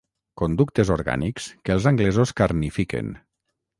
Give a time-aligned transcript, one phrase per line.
[0.41, 3.13] Conductes orgànics que els anglesos carnifiquen.